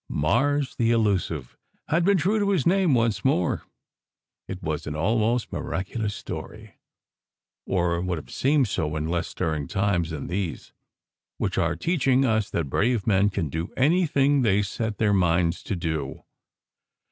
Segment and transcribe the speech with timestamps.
[0.09, 1.55] "Mars, the elusive"
[1.89, 3.61] had been true to his name once more.
[4.47, 6.79] It was an almost miraculous story,
[7.67, 10.73] or would have seemed so in less stirring times than these,
[11.37, 15.75] which are teaching us that brave men can do anything they set their minds to
[15.75, 16.23] do.